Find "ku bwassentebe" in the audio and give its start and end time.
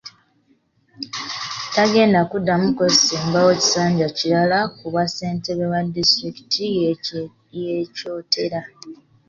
4.77-5.63